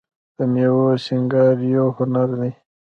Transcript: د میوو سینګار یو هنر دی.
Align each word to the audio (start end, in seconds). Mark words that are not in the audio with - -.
د 0.37 0.37
میوو 0.53 0.87
سینګار 1.05 1.55
یو 1.75 1.87
هنر 1.97 2.29
دی. 2.39 2.51